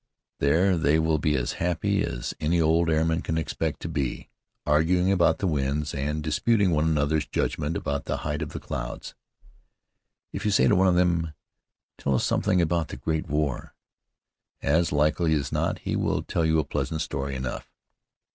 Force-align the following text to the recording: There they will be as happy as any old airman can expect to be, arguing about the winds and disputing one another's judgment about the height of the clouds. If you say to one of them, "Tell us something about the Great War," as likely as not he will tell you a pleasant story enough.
There 0.39 0.77
they 0.77 0.97
will 0.97 1.19
be 1.19 1.35
as 1.35 1.51
happy 1.61 2.03
as 2.03 2.33
any 2.39 2.59
old 2.59 2.89
airman 2.89 3.21
can 3.21 3.37
expect 3.37 3.81
to 3.81 3.87
be, 3.87 4.29
arguing 4.65 5.11
about 5.11 5.37
the 5.37 5.45
winds 5.45 5.93
and 5.93 6.23
disputing 6.23 6.71
one 6.71 6.85
another's 6.85 7.27
judgment 7.27 7.77
about 7.77 8.05
the 8.05 8.17
height 8.25 8.41
of 8.41 8.49
the 8.49 8.59
clouds. 8.59 9.13
If 10.33 10.43
you 10.43 10.49
say 10.49 10.67
to 10.67 10.75
one 10.75 10.87
of 10.87 10.95
them, 10.95 11.35
"Tell 11.99 12.15
us 12.15 12.23
something 12.25 12.63
about 12.63 12.87
the 12.87 12.97
Great 12.97 13.27
War," 13.27 13.75
as 14.63 14.91
likely 14.91 15.35
as 15.35 15.51
not 15.51 15.77
he 15.77 15.95
will 15.95 16.23
tell 16.23 16.47
you 16.47 16.57
a 16.57 16.63
pleasant 16.63 17.01
story 17.01 17.35
enough. 17.35 17.69